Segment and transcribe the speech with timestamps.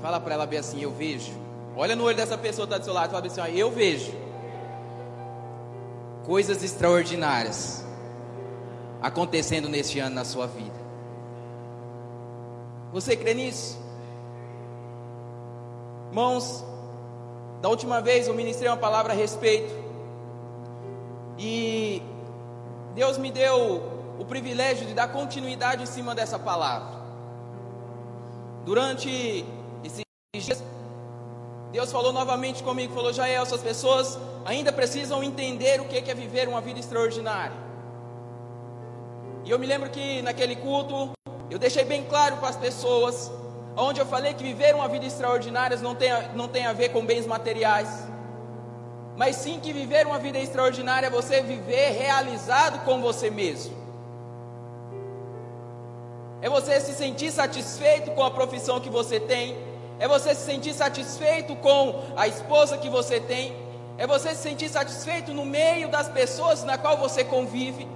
[0.00, 1.32] Fala para ela bem assim, eu vejo.
[1.76, 3.70] Olha no olho dessa pessoa que está do seu lado e fala assim, ó, eu
[3.70, 4.12] vejo
[6.24, 7.84] coisas extraordinárias
[9.00, 10.78] acontecendo neste ano na sua vida.
[12.92, 13.78] Você crê nisso?
[16.08, 16.64] Irmãos,
[17.60, 19.72] da última vez eu ministrei uma palavra a respeito.
[21.38, 22.02] E
[22.94, 23.82] Deus me deu
[24.18, 27.00] o privilégio de dar continuidade em cima dessa palavra.
[28.64, 29.44] Durante
[30.44, 30.62] dias,
[31.72, 36.48] Deus falou novamente comigo, falou, Jael, essas pessoas ainda precisam entender o que é viver
[36.48, 37.56] uma vida extraordinária.
[39.44, 41.10] E eu me lembro que naquele culto,
[41.48, 43.30] eu deixei bem claro para as pessoas,
[43.76, 47.04] onde eu falei que viver uma vida extraordinária não tem, não tem a ver com
[47.04, 47.88] bens materiais,
[49.16, 53.78] mas sim que viver uma vida extraordinária é você viver realizado com você mesmo.
[56.42, 59.56] É você se sentir satisfeito com a profissão que você tem,
[60.00, 63.54] é você se sentir satisfeito com a esposa que você tem,
[63.98, 67.86] é você se sentir satisfeito no meio das pessoas na qual você convive.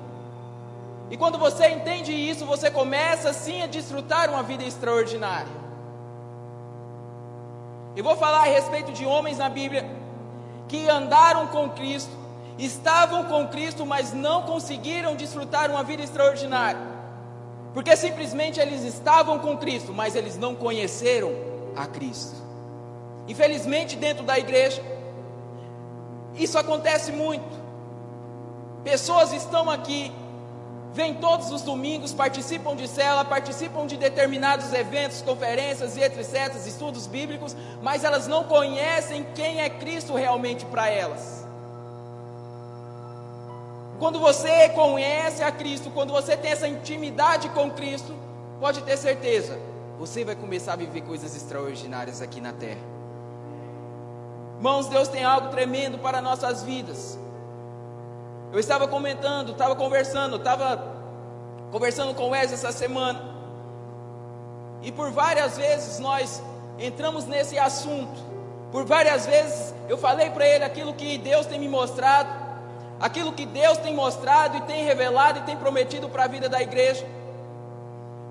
[1.11, 5.65] E quando você entende isso, você começa sim a desfrutar uma vida extraordinária.
[7.97, 9.89] Eu vou falar a respeito de homens na Bíblia
[10.69, 12.13] que andaram com Cristo,
[12.59, 16.81] estavam com Cristo, mas não conseguiram desfrutar uma vida extraordinária,
[17.73, 22.37] porque simplesmente eles estavam com Cristo, mas eles não conheceram a Cristo.
[23.27, 24.83] Infelizmente, dentro da igreja,
[26.35, 27.63] isso acontece muito.
[28.83, 30.13] Pessoas estão aqui
[30.95, 37.09] vêm todos os domingos, participam de cela, participam de determinados eventos, conferências e etc., estudos
[37.09, 41.45] bíblicos, mas elas não conhecem quem é Cristo realmente para elas.
[43.99, 48.15] Quando você conhece a Cristo, quando você tem essa intimidade com Cristo,
[48.61, 49.59] pode ter certeza,
[49.99, 52.81] você vai começar a viver coisas extraordinárias aqui na terra.
[54.57, 57.19] Irmãos, Deus tem algo tremendo para nossas vidas.
[58.53, 60.95] Eu estava comentando, estava conversando, estava
[61.71, 63.21] conversando com o Wes essa semana.
[64.83, 66.43] E por várias vezes nós
[66.79, 68.21] entramos nesse assunto.
[68.71, 72.29] Por várias vezes eu falei para ele aquilo que Deus tem me mostrado,
[73.01, 76.63] aquilo que Deus tem mostrado e tem revelado e tem prometido para a vida da
[76.63, 77.05] igreja.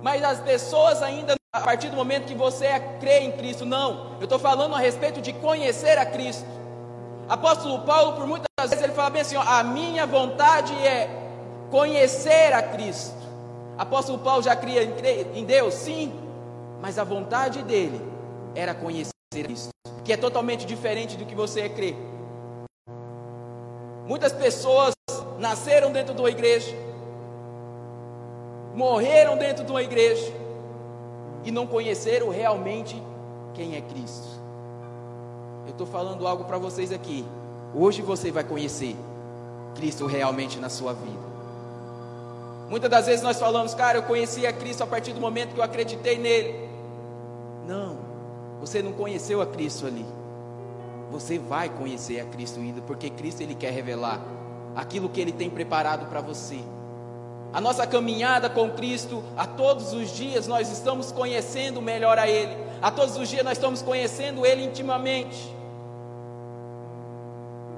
[0.01, 2.67] Mas as pessoas ainda, a partir do momento que você
[2.99, 4.15] crê em Cristo, não.
[4.17, 6.47] Eu estou falando a respeito de conhecer a Cristo.
[7.29, 11.07] Apóstolo Paulo, por muitas vezes, ele fala bem assim: ó, a minha vontade é
[11.69, 13.15] conhecer a Cristo.
[13.77, 14.83] Apóstolo Paulo já cria
[15.35, 15.75] em Deus?
[15.75, 16.11] Sim,
[16.81, 18.01] mas a vontade dele
[18.55, 19.69] era conhecer a Cristo,
[20.03, 21.95] que é totalmente diferente do que você crê.
[24.07, 24.93] Muitas pessoas
[25.37, 26.75] nasceram dentro de uma igreja,
[28.73, 30.42] morreram dentro de uma igreja
[31.43, 33.01] e não conheceram realmente
[33.53, 34.27] quem é Cristo.
[35.65, 37.25] Eu estou falando algo para vocês aqui.
[37.73, 38.95] Hoje você vai conhecer
[39.75, 41.33] Cristo realmente na sua vida.
[42.69, 45.59] Muitas das vezes nós falamos, cara, eu conheci a Cristo a partir do momento que
[45.59, 46.69] eu acreditei nele.
[47.67, 47.97] Não,
[48.59, 50.05] você não conheceu a Cristo ali.
[51.11, 54.19] Você vai conhecer a Cristo ainda, porque Cristo ele quer revelar
[54.75, 56.59] aquilo que ele tem preparado para você.
[57.53, 62.57] A nossa caminhada com Cristo, a todos os dias nós estamos conhecendo melhor a Ele,
[62.81, 65.53] a todos os dias nós estamos conhecendo Ele intimamente.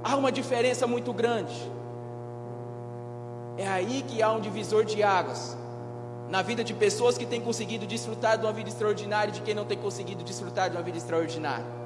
[0.02, 1.54] Há uma diferença muito grande.
[3.58, 5.58] É aí que há um divisor de águas
[6.30, 9.54] na vida de pessoas que têm conseguido desfrutar de uma vida extraordinária e de quem
[9.54, 11.85] não tem conseguido desfrutar de uma vida extraordinária.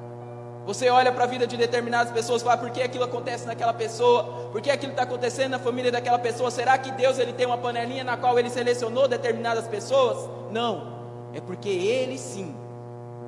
[0.70, 3.72] Você olha para a vida de determinadas pessoas e fala, por que aquilo acontece naquela
[3.72, 4.22] pessoa?
[4.52, 6.48] Por que aquilo está acontecendo na família daquela pessoa?
[6.48, 10.30] Será que Deus ele tem uma panelinha na qual ele selecionou determinadas pessoas?
[10.52, 11.00] Não.
[11.34, 12.54] É porque eles sim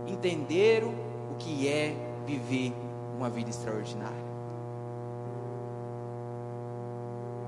[0.06, 0.94] entenderam
[1.32, 2.72] o que é viver
[3.16, 4.24] uma vida extraordinária.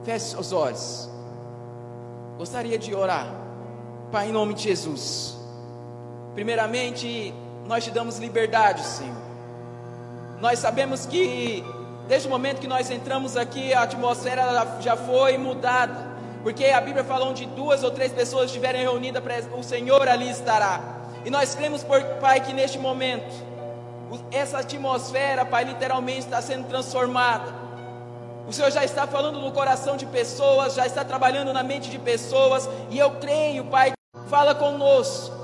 [0.03, 1.09] Feche seus olhos.
[2.37, 3.33] Gostaria de orar.
[4.11, 5.39] Pai, em nome de Jesus.
[6.35, 7.33] Primeiramente,
[7.65, 9.24] nós te damos liberdade, Senhor
[10.45, 11.65] nós sabemos que
[12.07, 16.07] desde o momento que nós entramos aqui, a atmosfera já foi mudada,
[16.43, 19.23] porque a Bíblia fala onde duas ou três pessoas estiverem reunidas,
[19.57, 20.83] o Senhor ali estará.
[21.25, 21.83] E nós cremos,
[22.21, 23.35] Pai, que neste momento,
[24.31, 27.51] essa atmosfera, Pai, literalmente está sendo transformada.
[28.47, 31.99] O Senhor já está falando no coração de pessoas, já está trabalhando na mente de
[31.99, 33.95] pessoas, e eu creio, Pai,
[34.29, 35.35] fala conosco.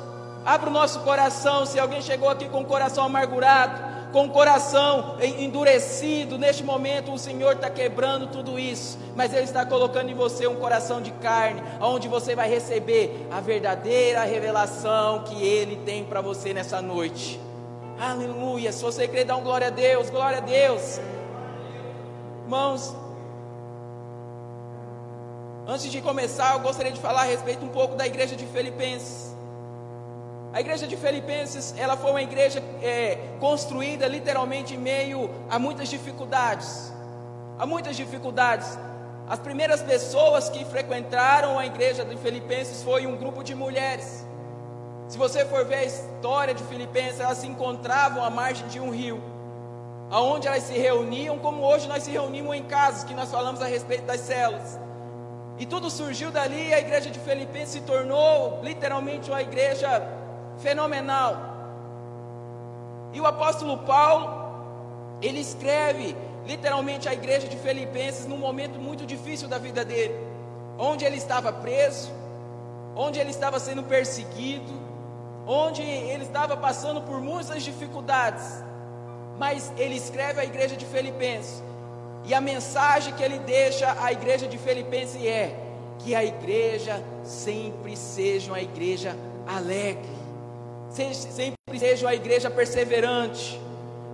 [0.44, 1.64] Abra o nosso coração.
[1.64, 7.18] Se alguém chegou aqui com o coração amargurado, com o coração endurecido, neste momento o
[7.18, 11.62] Senhor está quebrando tudo isso, mas Ele está colocando em você um coração de carne,
[11.80, 17.40] onde você vai receber a verdadeira revelação que Ele tem para você nessa noite.
[17.98, 18.72] Aleluia.
[18.72, 20.98] Se você crê, dá um glória a Deus, glória a Deus.
[22.44, 22.96] Irmãos,
[25.66, 29.29] antes de começar, eu gostaria de falar a respeito um pouco da igreja de Filipenses.
[30.52, 35.88] A igreja de Filipenses, ela foi uma igreja é, construída literalmente em meio a muitas
[35.88, 36.92] dificuldades.
[37.56, 38.76] Há muitas dificuldades.
[39.28, 44.26] As primeiras pessoas que frequentaram a igreja de Filipenses foi um grupo de mulheres.
[45.08, 48.90] Se você for ver a história de Filipenses, elas se encontravam à margem de um
[48.90, 49.22] rio,
[50.10, 53.66] aonde elas se reuniam, como hoje nós se reunimos em casas, que nós falamos a
[53.66, 54.80] respeito das células.
[55.60, 60.18] E tudo surgiu dali, a igreja de Filipenses se tornou literalmente uma igreja
[60.62, 61.36] fenomenal.
[63.12, 64.28] E o apóstolo Paulo,
[65.20, 66.16] ele escreve
[66.46, 70.14] literalmente a igreja de Filipenses num momento muito difícil da vida dele,
[70.78, 72.10] onde ele estava preso,
[72.94, 74.72] onde ele estava sendo perseguido,
[75.46, 78.62] onde ele estava passando por muitas dificuldades,
[79.38, 81.62] mas ele escreve à igreja de Filipenses,
[82.24, 85.54] e a mensagem que ele deixa à igreja de Filipenses é
[85.98, 89.16] que a igreja sempre seja uma igreja
[89.46, 90.19] alegre,
[90.90, 93.60] sempre seja uma igreja perseverante,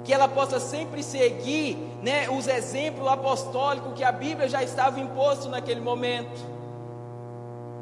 [0.05, 5.49] que ela possa sempre seguir né, os exemplos apostólicos que a Bíblia já estava imposto
[5.49, 6.57] naquele momento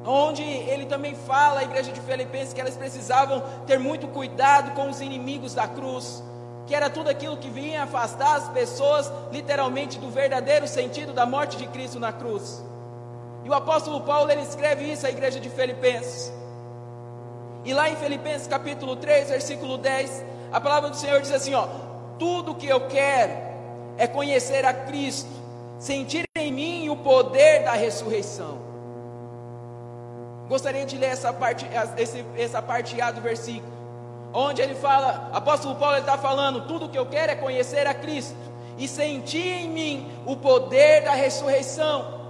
[0.06, 4.91] onde ele também fala à igreja de Filipenses que elas precisavam ter muito cuidado com
[4.91, 6.23] os inimigos da cruz,
[6.67, 11.56] que era tudo aquilo que vinha afastar as pessoas, literalmente, do verdadeiro sentido da morte
[11.56, 12.62] de Cristo na cruz.
[13.44, 16.32] E o apóstolo Paulo ele escreve isso à igreja de Filipenses.
[17.64, 21.66] E lá em Filipenses capítulo 3, versículo 10, a palavra do Senhor diz assim: ó,
[22.19, 23.32] tudo que eu quero
[23.96, 25.31] é conhecer a Cristo,
[25.78, 28.64] sentir em mim o poder da ressurreição
[30.49, 31.66] Gostaria de ler essa parte,
[31.96, 33.72] esse, essa parte A do versículo,
[34.32, 38.37] onde ele fala, apóstolo Paulo está falando, tudo que eu quero é conhecer a Cristo
[38.76, 42.22] e sentir em mim o poder da ressurreição.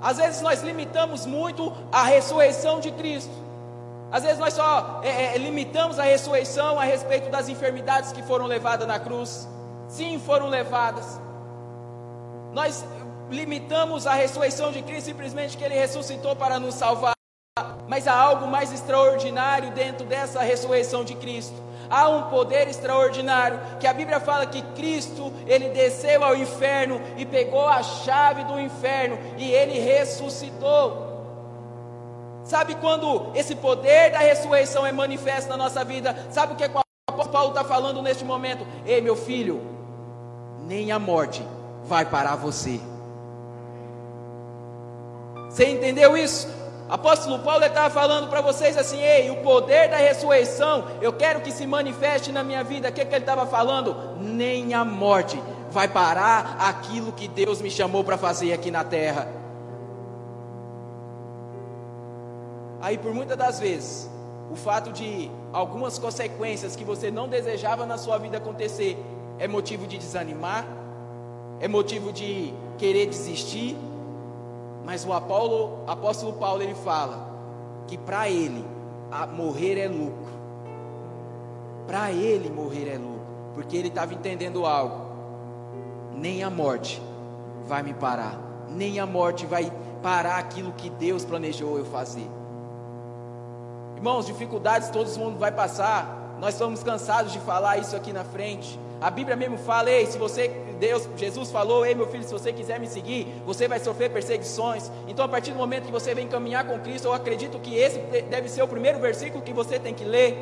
[0.00, 3.32] Às vezes nós limitamos muito a ressurreição de Cristo.
[4.12, 8.44] Às vezes nós só é, é, limitamos a ressurreição a respeito das enfermidades que foram
[8.44, 9.48] levadas na cruz.
[9.88, 11.18] Sim, foram levadas.
[12.52, 12.84] Nós
[13.30, 17.14] limitamos a ressurreição de Cristo simplesmente que ele ressuscitou para nos salvar.
[17.88, 21.62] Mas há algo mais extraordinário dentro dessa ressurreição de Cristo.
[21.88, 27.24] Há um poder extraordinário que a Bíblia fala que Cristo, ele desceu ao inferno e
[27.24, 31.01] pegou a chave do inferno e ele ressuscitou.
[32.44, 36.26] Sabe quando esse poder da ressurreição é manifesto na nossa vida?
[36.30, 38.66] Sabe o que, é que o apóstolo Paulo está falando neste momento?
[38.84, 39.62] Ei, meu filho,
[40.66, 41.46] nem a morte
[41.84, 42.80] vai parar você.
[45.48, 46.48] Você entendeu isso?
[46.88, 51.52] Apóstolo Paulo estava falando para vocês assim: ei, o poder da ressurreição, eu quero que
[51.52, 52.88] se manifeste na minha vida.
[52.88, 53.96] O que, que ele estava falando?
[54.18, 55.40] Nem a morte
[55.70, 59.41] vai parar aquilo que Deus me chamou para fazer aqui na terra.
[62.82, 64.10] Aí, por muitas das vezes,
[64.50, 69.02] o fato de algumas consequências que você não desejava na sua vida acontecer
[69.38, 70.66] é motivo de desanimar,
[71.60, 73.78] é motivo de querer desistir
[74.84, 77.30] mas o Apolo, apóstolo Paulo ele fala
[77.86, 78.64] que para ele
[79.34, 80.32] morrer é lucro.
[81.86, 83.22] Para ele morrer é lucro,
[83.54, 85.12] porque ele estava entendendo algo.
[86.14, 87.00] Nem a morte
[87.66, 89.72] vai me parar, nem a morte vai
[90.02, 92.28] parar aquilo que Deus planejou eu fazer.
[94.02, 96.34] Irmãos, dificuldades todo mundo vai passar.
[96.40, 98.76] Nós estamos cansados de falar isso aqui na frente.
[99.00, 100.48] A Bíblia mesmo fala, ei, se você,
[100.80, 104.90] Deus, Jesus falou, ei meu filho, se você quiser me seguir, você vai sofrer perseguições.
[105.06, 108.00] Então, a partir do momento que você vem caminhar com Cristo, eu acredito que esse
[108.28, 110.36] deve ser o primeiro versículo que você tem que ler.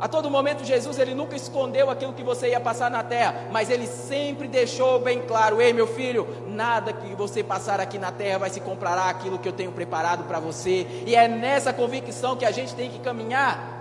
[0.00, 3.68] A todo momento, Jesus ele nunca escondeu aquilo que você ia passar na terra, mas
[3.68, 8.38] ele sempre deixou bem claro: ei, meu filho, nada que você passar aqui na terra
[8.38, 10.86] vai se comparar àquilo que eu tenho preparado para você.
[11.06, 13.78] E é nessa convicção que a gente tem que caminhar.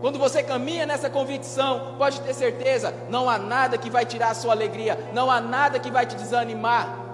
[0.00, 4.34] Quando você caminha nessa convicção, pode ter certeza, não há nada que vai tirar a
[4.34, 7.08] sua alegria, não há nada que vai te desanimar.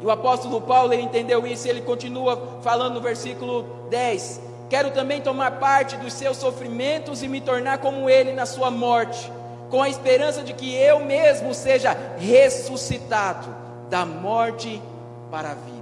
[0.00, 4.90] E o apóstolo Paulo ele entendeu isso e ele continua falando no versículo 10: Quero
[4.90, 9.30] também tomar parte dos seus sofrimentos e me tornar como ele na sua morte,
[9.70, 13.54] com a esperança de que eu mesmo seja ressuscitado
[13.88, 14.82] da morte
[15.30, 15.76] para a vida.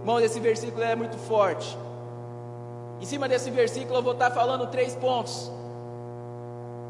[0.00, 1.76] Irmão, esse versículo é muito forte.
[3.00, 5.50] Em cima desse versículo eu vou estar falando três pontos.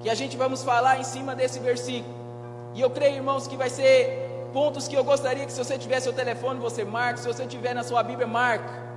[0.01, 2.15] Que a gente vamos falar em cima desse versículo.
[2.75, 6.01] E eu creio, irmãos, que vai ser pontos que eu gostaria que se você tiver
[6.01, 7.21] seu telefone, você marque.
[7.21, 8.90] Se você tiver na sua Bíblia, marque.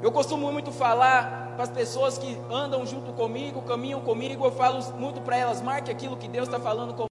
[0.00, 4.80] Eu costumo muito falar para as pessoas que andam junto comigo, caminham comigo, eu falo
[4.94, 7.06] muito para elas: marque aquilo que Deus está falando com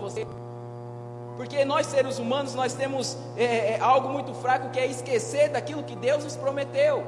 [0.00, 0.26] você.
[1.36, 5.84] Porque nós seres humanos, nós temos é, é, algo muito fraco que é esquecer daquilo
[5.84, 7.02] que Deus nos prometeu.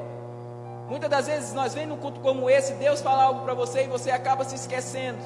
[0.88, 3.88] Muitas das vezes nós vemos num culto como esse, Deus fala algo para você e
[3.88, 5.18] você acaba se esquecendo.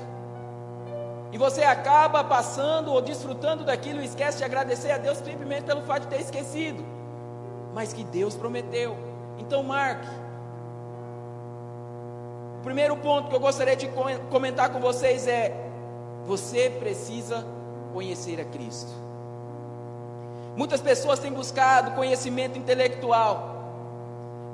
[1.33, 5.83] E você acaba passando ou desfrutando daquilo e esquece de agradecer a Deus simplesmente pelo
[5.83, 6.83] fato de ter esquecido.
[7.75, 9.16] Mas que Deus prometeu.
[9.39, 10.09] Então marque.
[12.61, 13.89] O primeiro ponto que eu gostaria de
[14.31, 15.55] comentar com vocês é:
[16.25, 17.45] você precisa
[17.93, 18.93] conhecer a Cristo.
[20.57, 23.55] Muitas pessoas têm buscado conhecimento intelectual.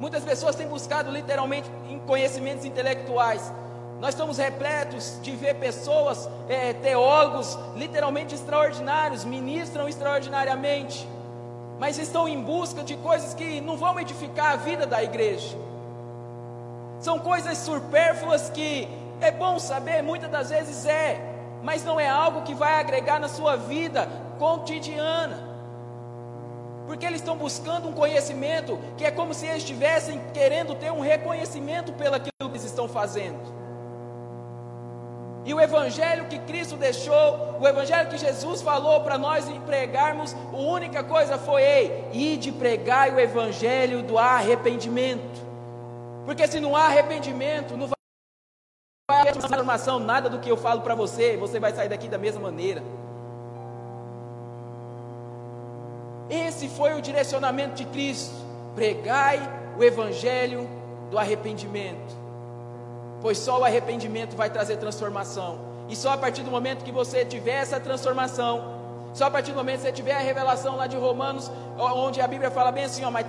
[0.01, 1.71] Muitas pessoas têm buscado literalmente
[2.07, 3.53] conhecimentos intelectuais.
[4.01, 11.09] Nós estamos repletos de ver pessoas, é, teólogos, literalmente extraordinários, ministram extraordinariamente,
[11.83, 15.59] mas estão em busca de coisas que não vão edificar a vida da igreja.
[17.01, 18.89] São coisas supérfluas que
[19.21, 21.21] é bom saber, muitas das vezes é,
[21.61, 24.09] mas não é algo que vai agregar na sua vida
[24.39, 25.51] cotidiana
[26.87, 31.01] porque eles estão buscando um conhecimento que é como se eles estivessem querendo ter um
[31.01, 33.41] reconhecimento pelo que eles estão fazendo.
[35.45, 40.57] E o evangelho que Cristo deixou, o evangelho que Jesus falou para nós pregarmos, a
[40.57, 45.43] única coisa foi: ei, ir de pregar o evangelho do arrependimento.
[46.25, 50.95] Porque se não há arrependimento, não vai haver transformação, nada do que eu falo para
[50.95, 52.83] você, você vai sair daqui da mesma maneira.
[56.31, 58.37] Esse foi o direcionamento de Cristo:
[58.77, 59.41] pregai
[59.77, 60.69] o evangelho
[61.11, 62.22] do arrependimento.
[63.23, 65.59] Pois só o arrependimento vai trazer transformação.
[65.88, 68.83] E só a partir do momento que você tiver essa transformação,
[69.14, 72.26] só a partir do momento que você tiver a revelação lá de Romanos, onde a
[72.26, 73.26] Bíblia fala bem assim, ó, mas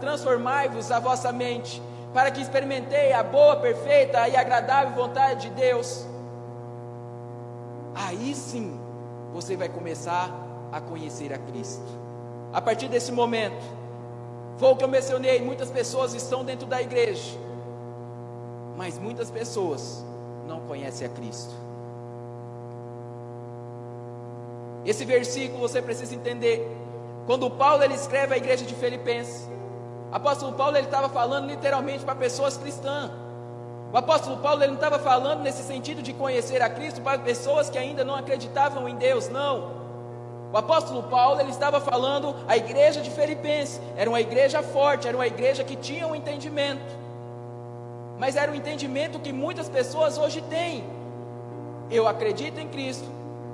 [0.00, 1.80] transformai-vos a vossa mente,
[2.12, 6.06] para que experimentei a boa, perfeita e agradável vontade de Deus.
[7.94, 8.78] Aí sim,
[9.32, 10.30] você vai começar
[10.72, 11.86] a conhecer a Cristo
[12.52, 13.62] a partir desse momento.
[14.56, 17.36] Foi o que eu mencionei: muitas pessoas estão dentro da igreja,
[18.76, 20.04] mas muitas pessoas
[20.46, 21.54] não conhecem a Cristo.
[24.84, 26.70] Esse versículo você precisa entender.
[27.26, 29.48] Quando Paulo ele escreve a igreja de Filipenses,
[30.12, 33.10] apóstolo Paulo ele estava falando literalmente para pessoas cristãs.
[33.92, 37.70] O apóstolo Paulo ele não estava falando nesse sentido de conhecer a Cristo para pessoas
[37.70, 39.72] que ainda não acreditavam em Deus, não.
[40.52, 45.16] O apóstolo Paulo ele estava falando a igreja de Filipenses, era uma igreja forte, era
[45.16, 47.03] uma igreja que tinha um entendimento.
[48.18, 50.84] Mas era um entendimento que muitas pessoas hoje têm.
[51.90, 53.08] Eu acredito em Cristo,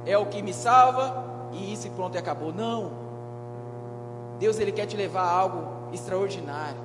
[0.07, 2.53] é o que me salva e isso pronto e acabou.
[2.53, 2.93] Não.
[4.39, 6.81] Deus ele quer te levar a algo extraordinário.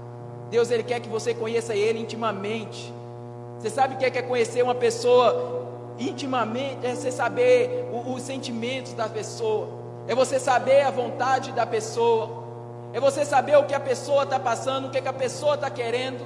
[0.50, 2.94] Deus ele quer que você conheça ele intimamente.
[3.60, 5.68] Você sabe o que é, é conhecer uma pessoa
[5.98, 6.86] intimamente?
[6.86, 12.44] É você saber os sentimentos da pessoa é você saber a vontade da pessoa,
[12.94, 15.70] é você saber o que a pessoa está passando, o que, que a pessoa está
[15.70, 16.26] querendo.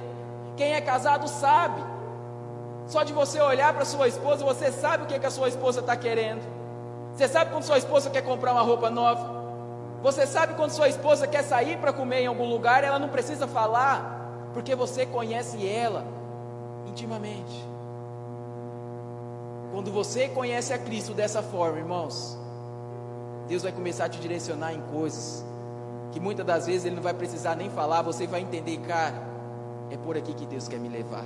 [0.60, 1.82] Quem é casado sabe.
[2.86, 5.80] Só de você olhar para sua esposa, você sabe o que, que a sua esposa
[5.80, 6.42] está querendo.
[7.14, 9.40] Você sabe quando sua esposa quer comprar uma roupa nova.
[10.02, 13.46] Você sabe quando sua esposa quer sair para comer em algum lugar, ela não precisa
[13.46, 16.04] falar, porque você conhece ela
[16.86, 17.66] intimamente.
[19.72, 22.38] Quando você conhece a Cristo dessa forma, irmãos,
[23.48, 25.42] Deus vai começar a te direcionar em coisas
[26.12, 29.29] que muitas das vezes Ele não vai precisar nem falar, você vai entender, cara,
[29.90, 31.24] é por aqui que Deus quer me levar.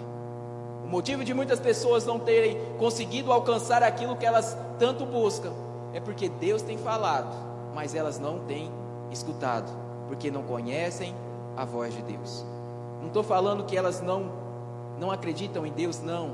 [0.85, 5.52] O motivo de muitas pessoas não terem conseguido alcançar aquilo que elas tanto buscam
[5.94, 7.35] é porque Deus tem falado,
[7.75, 8.71] mas elas não têm
[9.11, 9.71] escutado,
[10.09, 11.14] porque não conhecem
[11.56, 12.44] a voz de Deus.
[13.00, 14.33] Não estou falando que elas não,
[14.99, 16.33] não acreditam em Deus, não.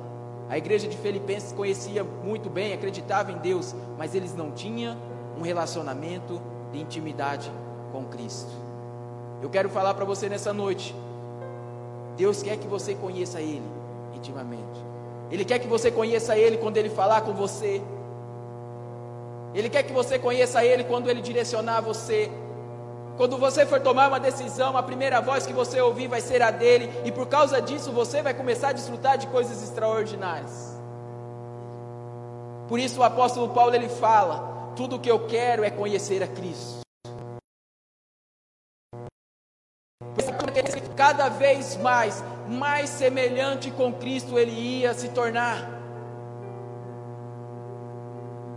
[0.49, 4.97] A igreja de Filipenses conhecia muito bem, acreditava em Deus, mas eles não tinham
[5.39, 6.41] um relacionamento
[6.73, 7.51] de intimidade
[7.93, 8.51] com Cristo.
[9.43, 10.95] Eu quero falar para você nessa noite.
[12.21, 13.63] Deus quer que você conheça Ele
[14.15, 14.79] intimamente.
[15.31, 17.81] Ele quer que você conheça Ele quando Ele falar com você.
[19.55, 22.31] Ele quer que você conheça Ele quando Ele direcionar você.
[23.17, 26.51] Quando você for tomar uma decisão, a primeira voz que você ouvir vai ser a
[26.51, 30.79] dele, e por causa disso você vai começar a desfrutar de coisas extraordinárias.
[32.69, 36.81] Por isso o apóstolo Paulo ele fala: tudo que eu quero é conhecer a Cristo.
[41.01, 45.67] Cada vez mais, mais semelhante com Cristo ele ia se tornar.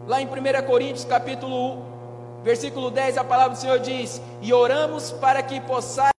[0.05, 5.09] Lá em 1 Coríntios capítulo 1, versículo 10, a palavra do Senhor diz: E oramos
[5.09, 6.12] para que possais.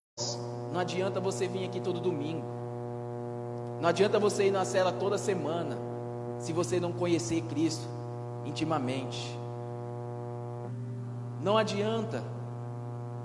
[0.73, 2.47] Não adianta você vir aqui todo domingo.
[3.83, 5.77] Não adianta você ir na cela toda semana
[6.39, 7.87] se você não conhecer Cristo
[8.47, 9.39] intimamente.
[11.43, 12.25] Não adianta.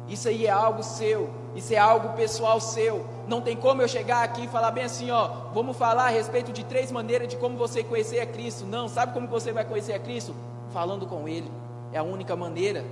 [0.09, 3.05] Isso aí é algo seu, isso é algo pessoal seu.
[3.27, 6.51] Não tem como eu chegar aqui e falar bem assim, ó, vamos falar a respeito
[6.51, 8.65] de três maneiras de como você conhecer a Cristo.
[8.65, 10.35] Não, sabe como você vai conhecer a Cristo?
[10.71, 11.51] Falando com Ele.
[11.91, 12.83] É a única maneira.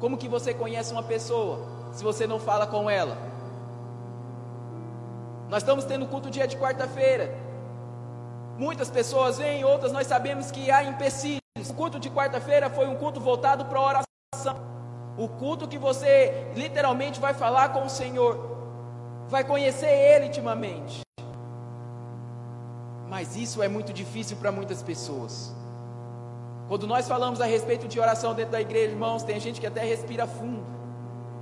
[0.00, 1.60] Como que você conhece uma pessoa
[1.92, 3.16] se você não fala com ela?
[5.48, 7.36] Nós estamos tendo culto dia de quarta-feira.
[8.56, 11.40] Muitas pessoas vêm, outras nós sabemos que há empecilhos.
[11.68, 14.71] O culto de quarta-feira foi um culto voltado para a oração.
[15.16, 18.52] O culto que você literalmente vai falar com o Senhor,
[19.28, 21.00] vai conhecer Ele intimamente.
[23.08, 25.54] Mas isso é muito difícil para muitas pessoas.
[26.66, 29.84] Quando nós falamos a respeito de oração dentro da igreja, irmãos, tem gente que até
[29.84, 30.64] respira fundo.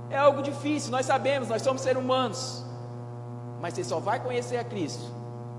[0.09, 2.65] É algo difícil, nós sabemos, nós somos seres humanos.
[3.61, 5.05] Mas você só vai conhecer a Cristo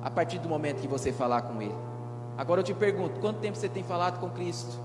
[0.02, 1.74] a partir do momento que você falar com Ele.
[2.36, 4.78] Agora eu te pergunto: quanto tempo você tem falado com Cristo?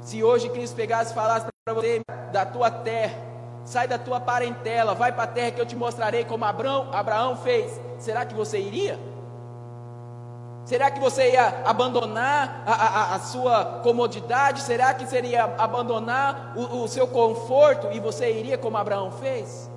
[0.00, 2.00] Se hoje Cristo pegasse e falasse para você
[2.32, 3.18] da tua terra,
[3.66, 7.36] sai da tua parentela, vai para a terra que eu te mostrarei como Abraão, Abraão
[7.36, 8.98] fez, será que você iria?
[10.64, 14.62] Será que você ia abandonar a, a, a sua comodidade?
[14.62, 19.70] Será que seria abandonar o, o seu conforto e você iria como Abraão fez?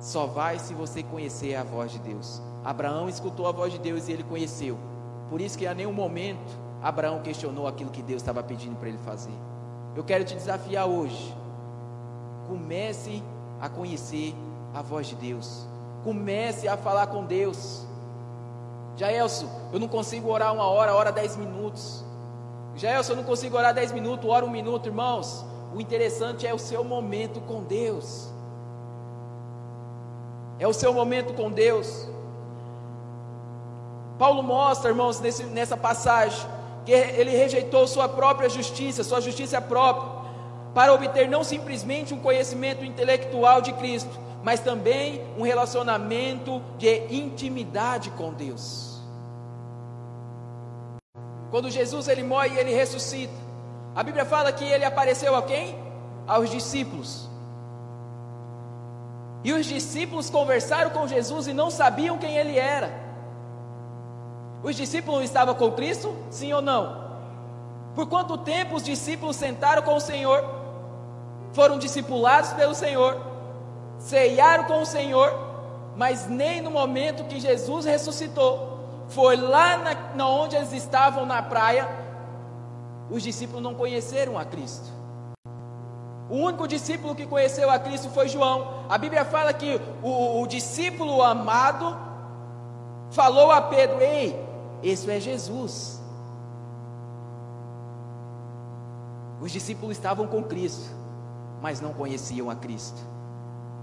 [0.00, 2.42] Só vai se você conhecer a voz de Deus.
[2.64, 4.76] Abraão escutou a voz de Deus e ele conheceu.
[5.30, 8.98] Por isso que a nenhum momento Abraão questionou aquilo que Deus estava pedindo para ele
[8.98, 9.32] fazer.
[9.96, 11.34] Eu quero te desafiar hoje.
[12.46, 13.22] Comece
[13.58, 14.34] a conhecer
[14.74, 15.66] a voz de Deus.
[16.04, 17.86] Comece a falar com Deus.
[18.98, 22.04] Jaelson, eu não consigo orar uma hora, ora dez minutos.
[22.76, 25.42] Jaelson, eu não consigo orar dez minutos, ora um minuto, irmãos.
[25.74, 28.28] O interessante é o seu momento com Deus.
[30.58, 32.06] É o seu momento com Deus.
[34.18, 36.53] Paulo mostra, irmãos, nesse, nessa passagem,
[36.84, 40.24] que ele rejeitou sua própria justiça, sua justiça própria,
[40.74, 48.10] para obter não simplesmente um conhecimento intelectual de Cristo, mas também um relacionamento de intimidade
[48.10, 49.00] com Deus.
[51.50, 53.32] Quando Jesus ele morre e ele ressuscita,
[53.94, 55.78] a Bíblia fala que ele apareceu a quem?
[56.26, 57.28] Aos discípulos.
[59.44, 63.03] E os discípulos conversaram com Jesus e não sabiam quem ele era.
[64.64, 66.12] Os discípulos estavam com Cristo?
[66.30, 67.04] Sim ou não?
[67.94, 70.42] Por quanto tempo os discípulos sentaram com o Senhor?
[71.52, 73.34] Foram discipulados pelo Senhor?
[73.98, 75.32] ceiaram com o Senhor,
[75.96, 81.42] mas nem no momento que Jesus ressuscitou, foi lá na, na onde eles estavam na
[81.42, 81.88] praia,
[83.10, 84.92] os discípulos não conheceram a Cristo.
[86.28, 88.86] O único discípulo que conheceu a Cristo foi João.
[88.88, 91.96] A Bíblia fala que o, o discípulo amado
[93.10, 94.43] falou a Pedro: Ei,
[94.84, 96.00] esse é Jesus.
[99.40, 100.90] Os discípulos estavam com Cristo,
[101.60, 103.00] mas não conheciam a Cristo.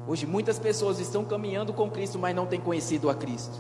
[0.08, 3.58] Hoje muitas pessoas estão caminhando com Cristo, mas não têm conhecido a Cristo.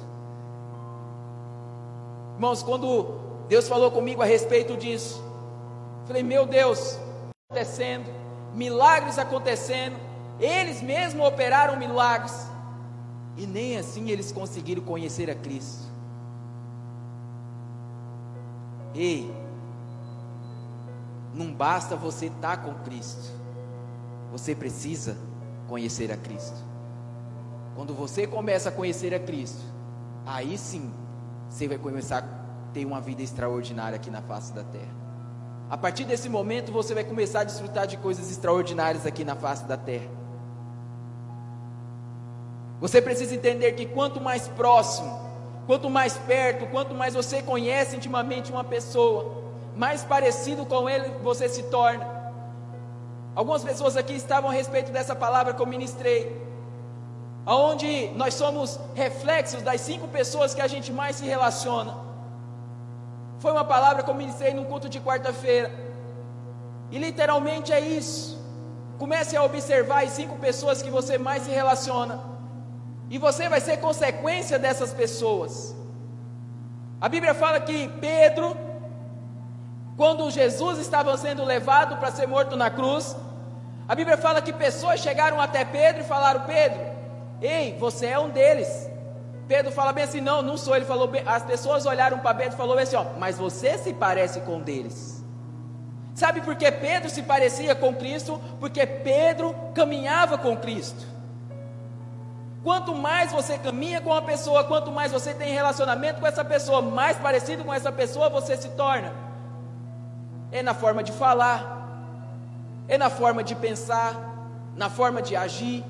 [2.35, 5.23] Irmãos, quando Deus falou comigo a respeito disso,
[6.05, 6.97] falei: Meu Deus,
[7.49, 8.09] acontecendo,
[8.55, 9.95] milagres acontecendo,
[10.39, 12.47] eles mesmos operaram milagres,
[13.37, 15.91] e nem assim eles conseguiram conhecer a Cristo.
[18.93, 19.33] Ei,
[21.33, 23.31] não basta você estar com Cristo,
[24.31, 25.17] você precisa
[25.67, 26.57] conhecer a Cristo.
[27.75, 29.63] Quando você começa a conhecer a Cristo,
[30.25, 30.91] aí sim
[31.49, 35.01] você vai começar a ter uma vida extraordinária aqui na face da terra.
[35.69, 39.63] A partir desse momento você vai começar a desfrutar de coisas extraordinárias aqui na face
[39.63, 40.09] da terra.
[42.81, 45.30] Você precisa entender que quanto mais próximo,
[45.71, 49.41] quanto mais perto, quanto mais você conhece intimamente uma pessoa,
[49.73, 52.05] mais parecido com ele você se torna.
[53.33, 56.19] Algumas pessoas aqui estavam a respeito dessa palavra que eu ministrei,
[57.45, 61.95] aonde nós somos reflexos das cinco pessoas que a gente mais se relaciona.
[63.39, 65.71] Foi uma palavra que eu ministrei no culto de quarta-feira,
[66.91, 68.37] e literalmente é isso.
[68.99, 72.30] Comece a observar as cinco pessoas que você mais se relaciona,
[73.11, 75.75] e você vai ser consequência dessas pessoas.
[76.99, 78.57] A Bíblia fala que Pedro
[80.01, 83.15] quando Jesus estava sendo levado para ser morto na cruz,
[83.87, 86.79] a Bíblia fala que pessoas chegaram até Pedro e falaram: Pedro,
[87.39, 88.89] ei, você é um deles.
[89.47, 90.75] Pedro fala bem assim: não, não sou.
[90.75, 93.93] Ele falou, bem, as pessoas olharam para Pedro e falou assim: ó, mas você se
[93.93, 95.23] parece com um deles.
[96.15, 98.41] Sabe por que Pedro se parecia com Cristo?
[98.59, 101.05] Porque Pedro caminhava com Cristo.
[102.63, 106.81] Quanto mais você caminha com a pessoa, quanto mais você tem relacionamento com essa pessoa,
[106.81, 109.11] mais parecido com essa pessoa você se torna.
[110.51, 111.59] É na forma de falar,
[112.87, 114.15] é na forma de pensar,
[114.75, 115.83] na forma de agir.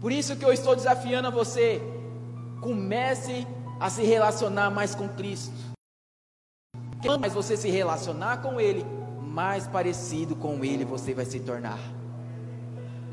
[0.00, 1.80] Por isso que eu estou desafiando a você,
[2.60, 3.46] comece
[3.80, 5.54] a se relacionar mais com Cristo.
[7.00, 8.84] Quanto mais você se relacionar com Ele,
[9.18, 11.95] mais parecido com Ele você vai se tornar.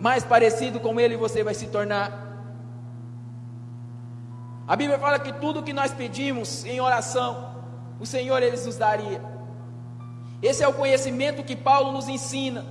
[0.04, 2.08] Mais parecido com Ele você vai se tornar.
[4.68, 7.56] A Bíblia fala que tudo que nós pedimos em oração,
[8.02, 9.22] o Senhor Ele nos daria.
[10.42, 12.66] Esse é o conhecimento que Paulo nos ensina.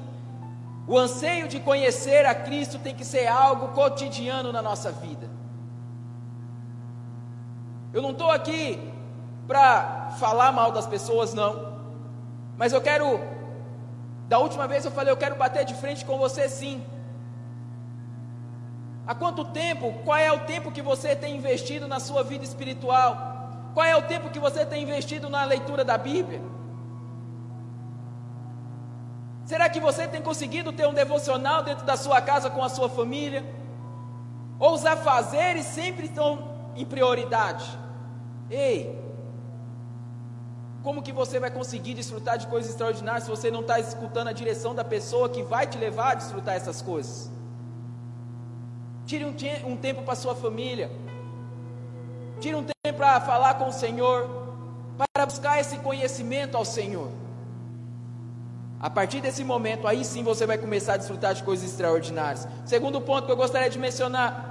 [0.87, 5.27] O anseio de conhecer a Cristo tem que ser algo cotidiano na nossa vida.
[7.95, 8.93] Eu não estou aqui
[9.47, 11.79] para falar mal das pessoas, não.
[12.59, 13.19] Mas eu quero,
[14.29, 16.85] da última vez eu falei, eu quero bater de frente com você sim.
[19.07, 23.71] Há quanto tempo, qual é o tempo que você tem investido na sua vida espiritual?
[23.75, 26.41] Qual é o tempo que você tem investido na leitura da Bíblia?
[29.45, 32.89] Será que você tem conseguido ter um devocional dentro da sua casa com a sua
[32.89, 33.45] família?
[34.59, 37.67] Ou os afazeres sempre estão em prioridade?
[38.49, 38.97] Ei,
[40.83, 44.33] como que você vai conseguir desfrutar de coisas extraordinárias se você não está escutando a
[44.33, 47.31] direção da pessoa que vai te levar a desfrutar essas coisas?
[49.07, 49.35] Tire um,
[49.67, 50.91] um tempo para sua família.
[52.41, 54.29] Tire um tempo para falar com o Senhor,
[54.97, 57.11] para buscar esse conhecimento ao Senhor.
[58.81, 62.49] A partir desse momento, aí sim você vai começar a desfrutar de coisas extraordinárias.
[62.65, 64.51] Segundo ponto que eu gostaria de mencionar.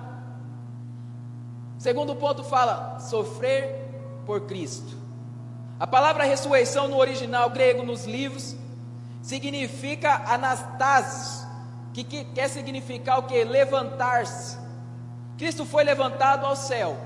[1.78, 3.76] Segundo ponto fala sofrer
[4.26, 4.96] por Cristo.
[5.78, 8.56] A palavra ressurreição no original grego nos livros
[9.22, 11.46] significa anastasis,
[11.94, 13.44] que, que quer significar o que?
[13.44, 14.58] Levantar-se.
[15.38, 16.98] Cristo foi levantado ao céu.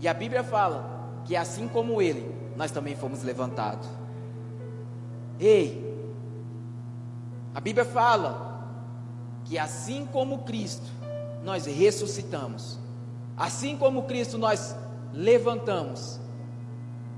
[0.00, 3.88] E a Bíblia fala que assim como ele, nós também fomos levantados.
[5.38, 5.84] Ei,
[7.54, 8.46] a Bíblia fala
[9.44, 10.86] que assim como Cristo,
[11.42, 12.78] nós ressuscitamos.
[13.36, 14.74] Assim como Cristo, nós
[15.12, 16.20] levantamos.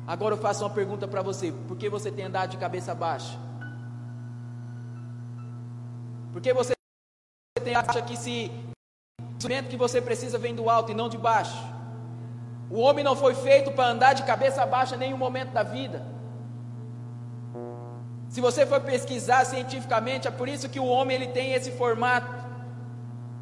[0.07, 3.39] Agora eu faço uma pergunta para você: por que você tem andado de cabeça baixa?
[6.33, 6.78] Por que você
[7.69, 8.51] tem acha que se
[9.21, 11.63] o instrumento que você precisa vem do alto e não de baixo?
[12.71, 16.03] O homem não foi feito para andar de cabeça baixa em nenhum momento da vida.
[18.31, 22.35] Se você for pesquisar cientificamente, é por isso que o homem ele tem esse formato.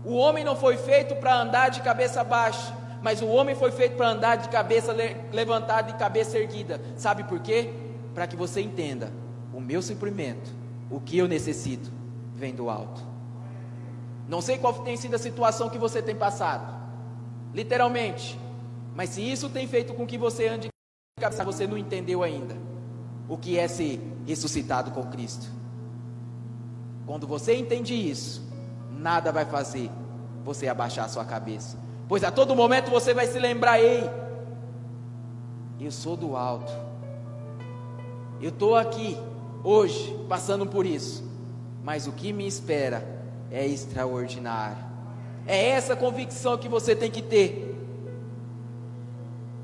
[0.04, 2.74] O homem não foi feito para andar de cabeça baixa.
[3.02, 4.92] Mas o homem foi feito para andar de cabeça
[5.32, 6.80] levantada e cabeça erguida.
[6.96, 7.70] Sabe por quê?
[8.12, 9.12] Para que você entenda:
[9.52, 10.50] o meu suprimento,
[10.90, 11.90] o que eu necessito,
[12.34, 13.15] vem do alto.
[14.28, 16.74] Não sei qual tem sido a situação que você tem passado,
[17.54, 18.38] literalmente.
[18.94, 22.56] Mas se isso tem feito com que você ande de cabeça, você não entendeu ainda
[23.28, 25.46] o que é ser ressuscitado com Cristo.
[27.06, 28.42] Quando você entende isso,
[28.90, 29.90] nada vai fazer
[30.44, 31.78] você abaixar a sua cabeça.
[32.08, 34.10] Pois a todo momento você vai se lembrar: ei,
[35.78, 36.72] eu sou do alto,
[38.40, 39.16] eu estou aqui
[39.62, 41.22] hoje passando por isso,
[41.84, 43.15] mas o que me espera
[43.50, 44.78] é extraordinário.
[45.46, 47.74] É essa convicção que você tem que ter.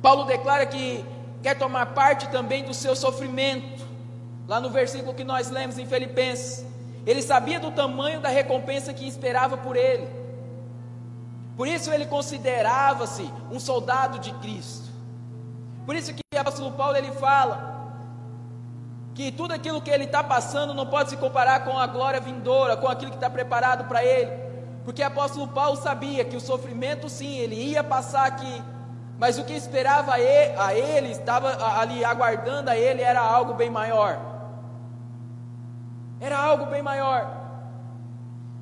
[0.01, 1.05] Paulo declara que
[1.43, 3.87] quer tomar parte também do seu sofrimento.
[4.47, 6.65] Lá no versículo que nós lemos em Filipenses,
[7.07, 10.09] ele sabia do tamanho da recompensa que esperava por ele.
[11.57, 14.91] Por isso ele considerava-se um soldado de Cristo.
[15.85, 17.72] Por isso que o apóstolo Paulo ele fala
[19.15, 22.77] que tudo aquilo que ele está passando não pode se comparar com a glória vindoura,
[22.77, 24.31] com aquilo que está preparado para ele.
[24.85, 28.63] Porque o apóstolo Paulo sabia que o sofrimento sim, ele ia passar aqui,
[29.19, 34.19] mas o que esperava a ele, estava ali aguardando a ele, era algo bem maior.
[36.19, 37.41] Era algo bem maior.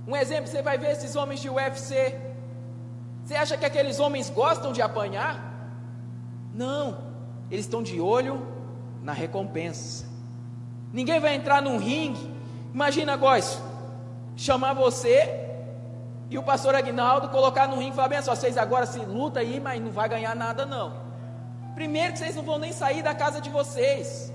[0.07, 2.19] Um exemplo, você vai ver esses homens de UFC,
[3.25, 5.41] você acha que aqueles homens gostam de apanhar?
[6.53, 6.99] Não,
[7.51, 8.45] eles estão de olho
[9.03, 10.10] na recompensa.
[10.93, 12.35] Ninguém vai entrar num ringue.
[12.73, 13.61] Imagina, Góis,
[14.37, 15.49] chamar você
[16.29, 19.41] e o pastor Agnaldo colocar no ringue e falar: bem só, vocês agora se luta
[19.41, 20.93] aí, mas não vai ganhar nada, não.
[21.75, 24.33] Primeiro que vocês não vão nem sair da casa de vocês.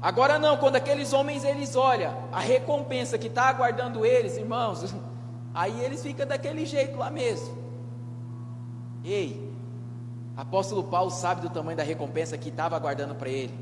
[0.00, 4.94] Agora não, quando aqueles homens eles olham a recompensa que está aguardando eles, irmãos,
[5.54, 7.56] Aí eles ficam daquele jeito lá mesmo.
[9.04, 9.54] Ei,
[10.36, 13.54] apóstolo Paulo sabe do tamanho da recompensa que estava aguardando para ele.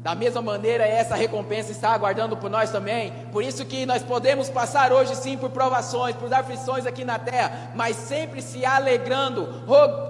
[0.00, 3.12] Da mesma maneira, essa recompensa está aguardando por nós também.
[3.30, 7.70] Por isso que nós podemos passar hoje sim por provações, por aflições aqui na terra,
[7.74, 9.46] mas sempre se alegrando,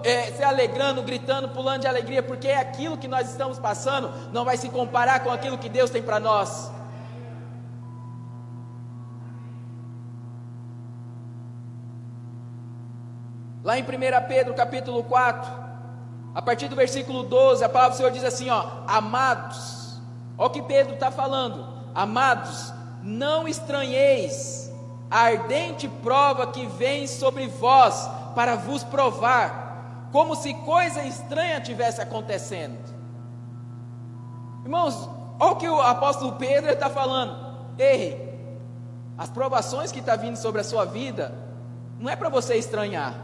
[0.04, 4.56] é, se alegrando, gritando, pulando de alegria, porque aquilo que nós estamos passando não vai
[4.56, 6.70] se comparar com aquilo que Deus tem para nós.
[13.64, 13.86] Lá em 1
[14.28, 15.50] Pedro capítulo 4,
[16.32, 19.79] a partir do versículo 12, a palavra do Senhor diz assim: ó, amados,
[20.40, 22.72] Olha o que Pedro está falando, amados,
[23.02, 24.72] não estranheis
[25.10, 32.00] a ardente prova que vem sobre vós para vos provar, como se coisa estranha tivesse
[32.00, 32.78] acontecendo.
[34.64, 37.36] Irmãos, olha o que o apóstolo Pedro está falando.
[37.78, 38.34] Ei,
[39.18, 41.34] as provações que estão tá vindo sobre a sua vida,
[41.98, 43.14] não é para você estranhar.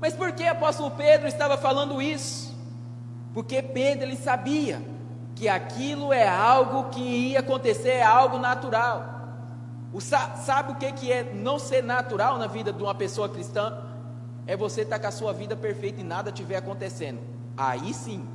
[0.00, 2.52] Mas por que o apóstolo Pedro estava falando isso?
[3.32, 4.98] Porque Pedro ele sabia
[5.40, 9.02] que aquilo é algo que ia acontecer, é algo natural.
[9.90, 13.72] O, sabe o que, que é não ser natural na vida de uma pessoa cristã?
[14.46, 17.20] É você estar tá com a sua vida perfeita e nada estiver acontecendo.
[17.56, 18.28] Aí sim,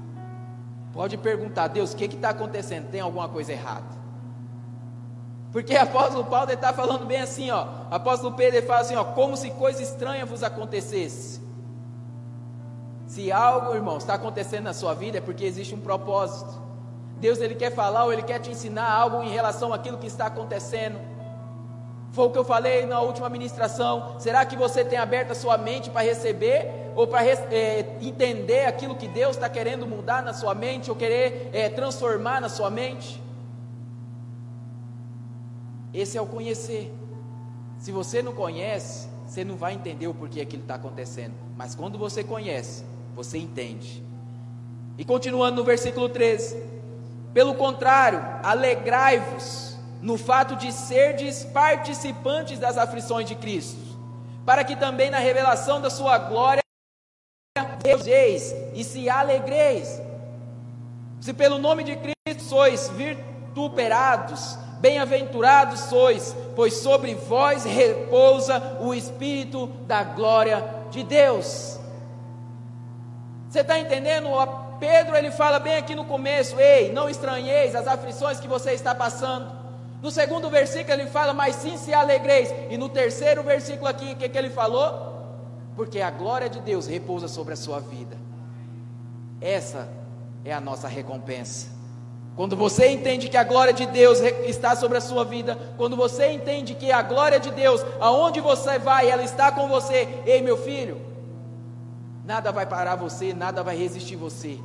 [0.93, 2.89] pode perguntar, Deus, o que está acontecendo?
[2.89, 3.95] Tem alguma coisa errada?
[5.51, 7.67] Porque apóstolo Paulo está falando bem assim, ó.
[7.91, 11.39] Apóstolo Pedro fala assim, ó, como se coisa estranha vos acontecesse.
[13.05, 16.65] Se algo, irmão, está acontecendo na sua vida é porque existe um propósito.
[17.17, 20.25] Deus ele quer falar ou ele quer te ensinar algo em relação àquilo que está
[20.25, 20.99] acontecendo.
[22.11, 24.15] Foi o que eu falei na última ministração.
[24.19, 28.95] Será que você tem aberto a sua mente para receber ou para é, entender aquilo
[28.95, 33.21] que Deus está querendo mudar na sua mente ou querer é, transformar na sua mente?
[35.93, 36.93] Esse é o conhecer.
[37.77, 41.33] Se você não conhece, você não vai entender o porquê aquilo está acontecendo.
[41.57, 42.83] Mas quando você conhece,
[43.15, 44.03] você entende.
[44.97, 46.74] E continuando no versículo 13.
[47.35, 53.77] Pelo contrário, alegrai-vos no fato de serdes participantes das aflições de Cristo,
[54.45, 56.61] para que também na revelação da sua glória
[58.73, 60.01] e se alegreis.
[61.19, 69.67] Se pelo nome de Cristo sois vituperados, bem-aventurados sois, pois sobre vós repousa o Espírito
[69.85, 71.77] da glória de Deus.
[73.49, 74.29] Você está entendendo
[74.79, 78.93] Pedro ele fala bem aqui no começo: Ei, não estranheis as aflições que você está
[78.93, 79.51] passando.
[80.01, 82.53] No segundo versículo ele fala: Mas sim se alegreis.
[82.69, 85.13] E no terceiro versículo aqui, o que, que ele falou?
[85.75, 88.17] Porque a glória de Deus repousa sobre a sua vida.
[89.41, 89.89] Essa
[90.43, 91.67] é a nossa recompensa.
[92.35, 96.31] Quando você entende que a glória de Deus está sobre a sua vida, quando você
[96.31, 100.57] entende que a glória de Deus, aonde você vai, ela está com você, ei meu
[100.57, 100.99] filho,
[102.25, 104.59] nada vai parar você, nada vai resistir você.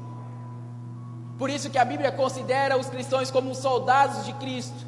[1.38, 4.87] Por isso que a Bíblia considera os cristãos como soldados de Cristo.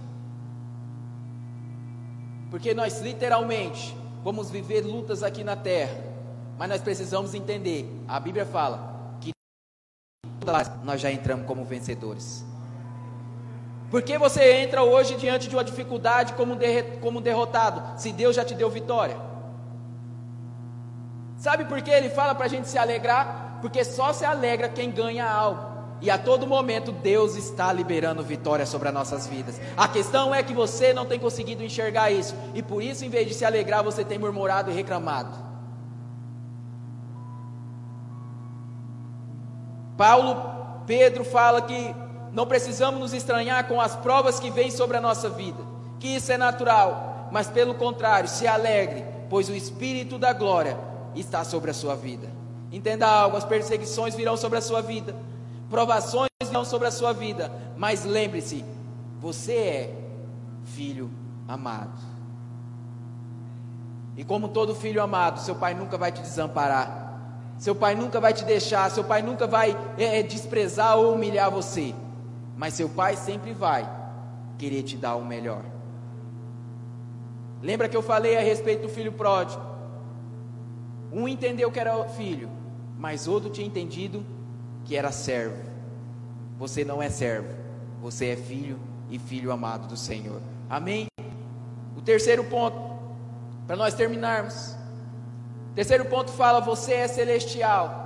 [2.50, 5.96] Porque nós literalmente vamos viver lutas aqui na terra,
[6.58, 7.90] mas nós precisamos entender.
[8.06, 9.32] A Bíblia fala que
[10.82, 12.44] nós já entramos como vencedores.
[13.90, 18.54] Por que você entra hoje diante de uma dificuldade como, derrotado, se Deus já te
[18.54, 19.31] deu vitória?
[21.42, 23.58] Sabe por que ele fala para a gente se alegrar?
[23.60, 25.72] Porque só se alegra quem ganha algo.
[26.00, 29.60] E a todo momento Deus está liberando vitória sobre as nossas vidas.
[29.76, 32.32] A questão é que você não tem conseguido enxergar isso.
[32.54, 35.36] E por isso, em vez de se alegrar, você tem murmurado e reclamado.
[39.96, 41.92] Paulo, Pedro fala que
[42.30, 45.64] não precisamos nos estranhar com as provas que vêm sobre a nossa vida,
[45.98, 51.44] que isso é natural, mas pelo contrário, se alegre, pois o Espírito da glória está
[51.44, 52.28] sobre a sua vida.
[52.70, 55.14] Entenda algo: as perseguições virão sobre a sua vida,
[55.70, 58.64] provações virão sobre a sua vida, mas lembre-se,
[59.20, 59.94] você é
[60.64, 61.10] filho
[61.46, 62.12] amado.
[64.16, 67.00] E como todo filho amado, seu pai nunca vai te desamparar.
[67.58, 71.50] Seu pai nunca vai te deixar, seu pai nunca vai é, é desprezar ou humilhar
[71.50, 71.94] você.
[72.56, 73.88] Mas seu pai sempre vai
[74.58, 75.62] querer te dar o melhor.
[77.62, 79.71] Lembra que eu falei a respeito do filho pródigo?
[81.12, 82.48] Um entendeu que era filho,
[82.98, 84.24] mas outro tinha entendido
[84.84, 85.62] que era servo.
[86.58, 87.48] Você não é servo,
[88.00, 88.78] você é filho
[89.10, 90.40] e filho amado do Senhor.
[90.70, 91.06] Amém?
[91.96, 92.76] O terceiro ponto,
[93.66, 94.74] para nós terminarmos.
[95.70, 98.02] O terceiro ponto fala: você é celestial.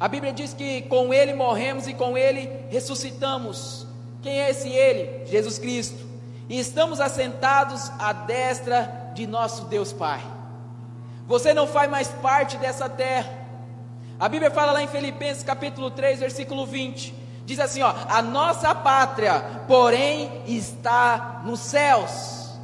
[0.00, 3.86] A Bíblia diz que com Ele morremos e com Ele ressuscitamos.
[4.22, 5.26] Quem é esse Ele?
[5.26, 6.04] Jesus Cristo.
[6.48, 10.39] E estamos assentados à destra de nosso Deus Pai.
[11.30, 13.32] Você não faz mais parte dessa terra.
[14.18, 17.14] A Bíblia fala lá em Filipenses capítulo 3, versículo 20:
[17.46, 22.58] Diz assim, ó: "A nossa pátria, porém, está nos céus,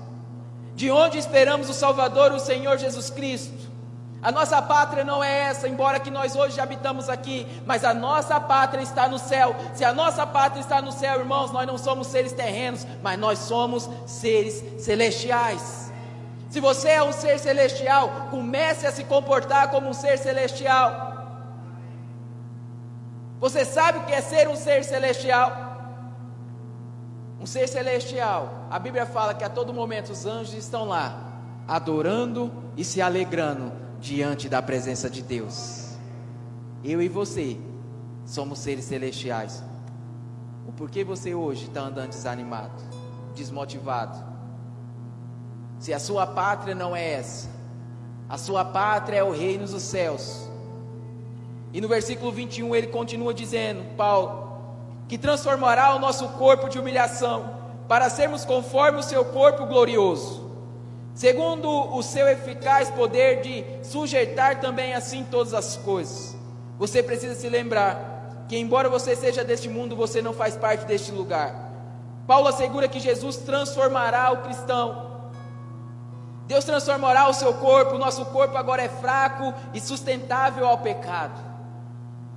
[0.74, 3.70] de onde esperamos o Salvador, o Senhor Jesus Cristo."
[4.20, 8.40] A nossa pátria não é essa, embora que nós hoje habitamos aqui, mas a nossa
[8.40, 9.54] pátria está no céu.
[9.74, 13.38] Se a nossa pátria está no céu, irmãos, nós não somos seres terrenos, mas nós
[13.38, 15.85] somos seres celestiais.
[16.56, 20.88] Se você é um ser celestial, comece a se comportar como um ser celestial.
[23.38, 25.52] Você sabe o que é ser um ser celestial?
[27.38, 32.50] Um ser celestial, a Bíblia fala que a todo momento os anjos estão lá, adorando
[32.74, 35.90] e se alegrando diante da presença de Deus.
[36.82, 37.60] Eu e você
[38.24, 39.62] somos seres celestiais.
[40.66, 42.82] O porquê você hoje está andando desanimado,
[43.34, 44.35] desmotivado?
[45.78, 47.48] Se a sua pátria não é essa,
[48.28, 50.48] a sua pátria é o reino dos céus.
[51.72, 54.60] E no versículo 21 ele continua dizendo, Paulo,
[55.08, 57.54] que transformará o nosso corpo de humilhação
[57.86, 60.46] para sermos conforme o seu corpo glorioso
[61.16, 66.36] segundo o seu eficaz poder de sujeitar também assim todas as coisas.
[66.78, 71.10] Você precisa se lembrar que, embora você seja deste mundo, você não faz parte deste
[71.10, 71.72] lugar.
[72.26, 75.15] Paulo assegura que Jesus transformará o cristão.
[76.46, 81.40] Deus transformará o seu corpo, o nosso corpo agora é fraco e sustentável ao pecado,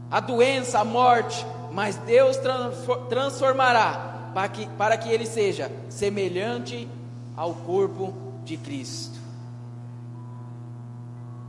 [0.10, 2.38] a doença, a morte, mas Deus
[3.08, 6.90] transformará para que, para que ele seja semelhante
[7.38, 9.20] ao corpo de Cristo.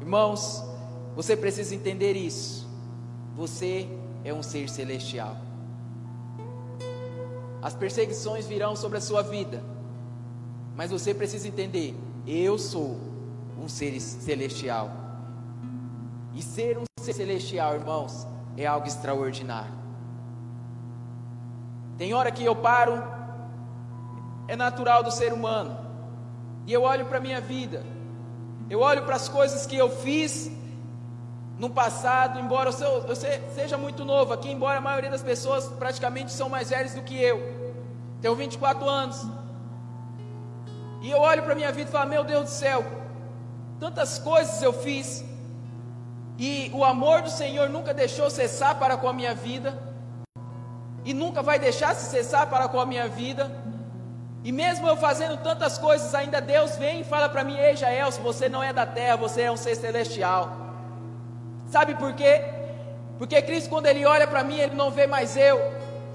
[0.00, 0.62] Irmãos,
[1.16, 2.68] você precisa entender isso.
[3.36, 3.88] Você
[4.24, 5.36] é um ser celestial.
[7.62, 9.62] As perseguições virão sobre a sua vida,
[10.76, 11.94] mas você precisa entender:
[12.26, 12.98] eu sou
[13.58, 14.90] um ser celestial.
[16.34, 19.72] E ser um ser celestial, irmãos, é algo extraordinário.
[21.98, 23.02] Tem hora que eu paro,
[24.48, 25.78] é natural do ser humano.
[26.66, 27.84] E eu olho para a minha vida,
[28.68, 30.50] eu olho para as coisas que eu fiz
[31.58, 33.16] no passado, embora eu
[33.54, 37.20] seja muito novo aqui, embora a maioria das pessoas praticamente são mais velhas do que
[37.20, 37.38] eu,
[38.20, 39.26] tenho 24 anos.
[41.00, 42.84] E eu olho para a minha vida e falo: Meu Deus do céu,
[43.78, 45.24] tantas coisas eu fiz,
[46.38, 49.76] e o amor do Senhor nunca deixou cessar para com a minha vida,
[51.04, 53.50] e nunca vai deixar se cessar para com a minha vida.
[54.42, 58.10] E mesmo eu fazendo tantas coisas, ainda Deus vem e fala para mim: Ei, Jael,
[58.12, 60.50] você não é da terra, você é um ser celestial.
[61.66, 62.44] Sabe por quê?
[63.18, 65.58] Porque Cristo, quando Ele olha para mim, Ele não vê mais eu,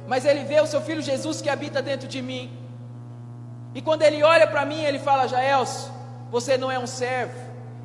[0.08, 2.65] mas Ele vê o Seu Filho Jesus que habita dentro de mim.
[3.76, 5.92] E quando Ele olha para mim, Ele fala: Jaelso,
[6.32, 7.38] você não é um servo.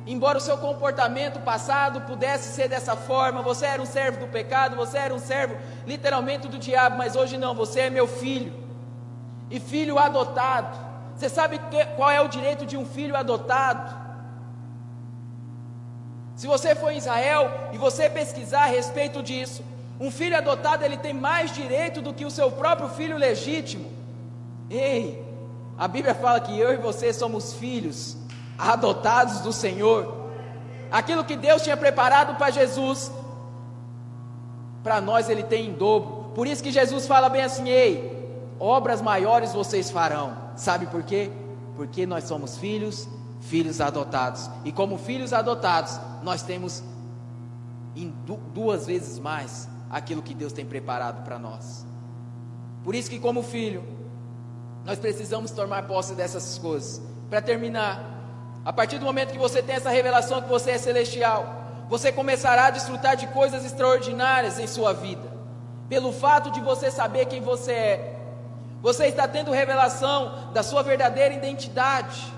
[0.07, 4.75] Embora o seu comportamento passado pudesse ser dessa forma, você era um servo do pecado,
[4.75, 8.51] você era um servo literalmente do diabo, mas hoje não, você é meu filho
[9.51, 10.75] e filho adotado.
[11.15, 11.59] Você sabe
[11.95, 14.01] qual é o direito de um filho adotado?
[16.35, 19.63] Se você for em Israel e você pesquisar a respeito disso,
[19.99, 23.91] um filho adotado ele tem mais direito do que o seu próprio filho legítimo.
[24.67, 25.30] Ei,
[25.81, 28.15] a Bíblia fala que eu e você somos filhos
[28.55, 30.29] adotados do Senhor.
[30.91, 33.11] Aquilo que Deus tinha preparado para Jesus,
[34.83, 36.33] para nós ele tem em dobro.
[36.35, 38.15] Por isso que Jesus fala bem assim: ei,
[38.59, 40.37] obras maiores vocês farão.
[40.55, 41.31] Sabe por quê?
[41.75, 44.51] Porque nós somos filhos, filhos adotados.
[44.63, 46.83] E como filhos adotados, nós temos
[47.95, 48.13] em
[48.53, 51.87] duas vezes mais aquilo que Deus tem preparado para nós.
[52.83, 53.99] Por isso que como filho,
[54.85, 57.01] nós precisamos tomar posse dessas coisas.
[57.29, 58.03] Para terminar,
[58.65, 62.67] a partir do momento que você tem essa revelação que você é celestial, você começará
[62.67, 65.31] a desfrutar de coisas extraordinárias em sua vida.
[65.89, 68.15] Pelo fato de você saber quem você é,
[68.81, 72.33] você está tendo revelação da sua verdadeira identidade.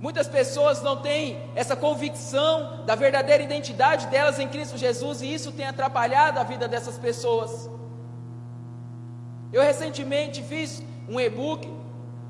[0.00, 5.50] Muitas pessoas não têm essa convicção da verdadeira identidade delas em Cristo Jesus e isso
[5.50, 7.68] tem atrapalhado a vida dessas pessoas.
[9.52, 11.68] Eu recentemente fiz um e-book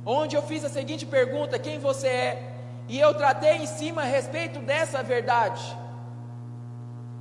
[0.04, 2.52] onde eu fiz a seguinte pergunta: quem você é?
[2.88, 5.62] E eu tratei em cima a respeito dessa verdade.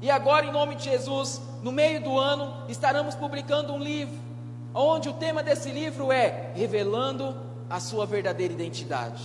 [0.02, 4.28] E agora, em nome de Jesus, no meio do ano, estaremos publicando um livro
[4.74, 7.36] onde o tema desse livro é revelando
[7.70, 9.24] a sua verdadeira identidade.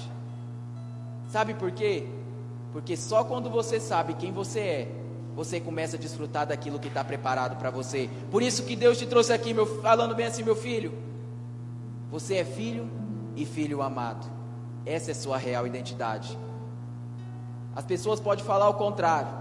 [1.29, 2.07] Sabe por quê?
[2.73, 4.89] Porque só quando você sabe quem você é,
[5.35, 8.09] você começa a desfrutar daquilo que está preparado para você.
[8.31, 10.93] Por isso que Deus te trouxe aqui, meu, falando bem assim, meu filho.
[12.11, 12.91] Você é filho
[13.35, 14.31] e filho amado.
[14.85, 16.37] Essa é sua real identidade.
[17.75, 19.33] As pessoas podem falar o contrário,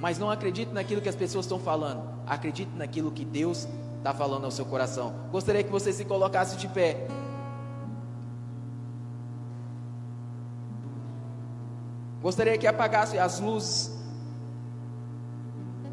[0.00, 2.02] mas não acredite naquilo que as pessoas estão falando.
[2.26, 3.68] Acredite naquilo que Deus
[3.98, 5.12] está falando ao seu coração.
[5.30, 7.06] Gostaria que você se colocasse de pé.
[12.22, 13.99] Gostaria que apagasse as luzes.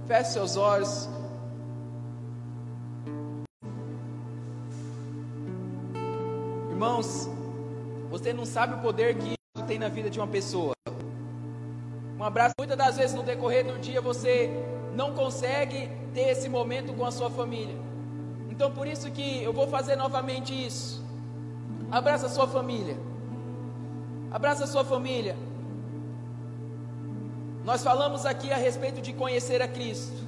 [0.07, 1.09] Feche seus olhos.
[6.69, 7.29] Irmãos,
[8.09, 9.35] você não sabe o poder que
[9.67, 10.73] tem na vida de uma pessoa.
[12.17, 12.53] Um abraço.
[12.57, 14.49] Muitas das vezes no decorrer do dia você
[14.95, 17.75] não consegue ter esse momento com a sua família.
[18.49, 21.03] Então por isso que eu vou fazer novamente isso.
[21.91, 22.97] Abraça a sua família.
[24.31, 25.35] Abraça a sua família.
[27.67, 30.25] Nós falamos aqui a respeito de conhecer a Cristo.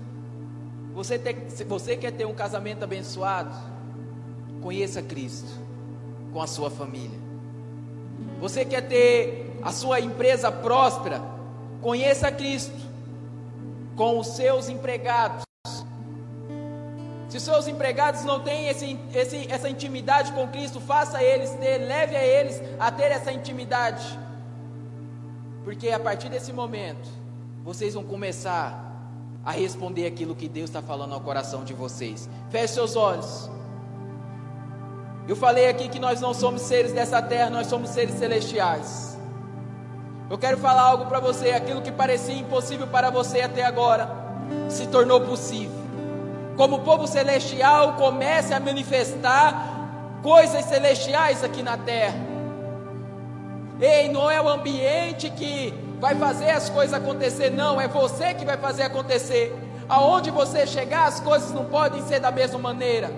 [0.94, 1.18] Você,
[1.66, 3.56] você quer ter um casamento abençoado?
[4.62, 5.48] Conheça Cristo
[6.34, 7.18] com a sua família.
[8.42, 11.22] Você quer ter a sua empresa próspera?
[11.82, 12.76] Conheça Cristo
[13.96, 15.44] com os seus empregados.
[17.30, 21.78] Se os seus empregados não têm esse, esse, essa intimidade com Cristo, faça eles ter,
[21.78, 24.20] leve a eles a ter essa intimidade.
[25.64, 27.08] Porque a partir desse momento,
[27.64, 28.90] vocês vão começar
[29.44, 32.30] a responder aquilo que Deus está falando ao coração de vocês.
[32.50, 33.50] Feche seus olhos.
[35.28, 39.18] Eu falei aqui que nós não somos seres dessa terra, nós somos seres celestiais.
[40.30, 44.10] Eu quero falar algo para você, aquilo que parecia impossível para você até agora,
[44.70, 45.78] se tornou possível.
[46.56, 52.18] Como o povo celestial comece a manifestar coisas celestiais aqui na terra.
[53.80, 58.46] Ei, não é o ambiente que vai fazer as coisas acontecer, não, é você que
[58.46, 59.54] vai fazer acontecer.
[59.88, 63.12] Aonde você chegar, as coisas não podem ser da mesma maneira.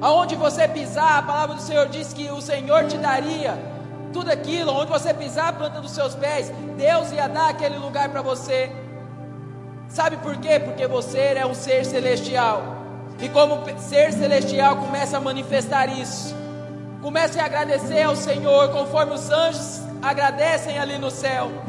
[0.00, 3.58] Aonde você pisar, a palavra do Senhor diz que o Senhor te daria
[4.12, 8.08] tudo aquilo, onde você pisar a planta dos seus pés, Deus ia dar aquele lugar
[8.08, 8.70] para você.
[9.88, 10.60] Sabe por quê?
[10.60, 12.62] Porque você é um ser celestial.
[13.20, 16.34] E como ser celestial, começa a manifestar isso.
[17.02, 21.63] Comece a agradecer ao Senhor, conforme os anjos agradecem ali no céu.